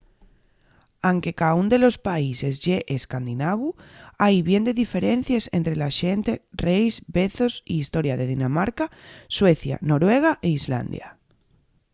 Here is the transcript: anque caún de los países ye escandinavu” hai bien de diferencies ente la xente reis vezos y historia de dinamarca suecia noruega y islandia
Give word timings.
anque 1.11 1.31
caún 1.41 1.67
de 1.73 1.79
los 1.83 1.95
países 2.09 2.53
ye 2.65 2.77
escandinavu” 2.97 3.67
hai 4.23 4.35
bien 4.49 4.63
de 4.67 4.77
diferencies 4.83 5.43
ente 5.57 5.71
la 5.81 5.91
xente 6.01 6.33
reis 6.65 6.95
vezos 7.17 7.53
y 7.71 7.73
historia 7.83 8.15
de 8.17 8.29
dinamarca 8.33 8.85
suecia 9.37 9.75
noruega 9.91 10.31
y 10.47 10.49
islandia 10.59 11.07